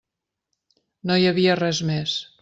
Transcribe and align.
No 1.11 1.17
hi 1.23 1.27
havia 1.31 1.57
res 1.59 1.83
més. 1.91 2.17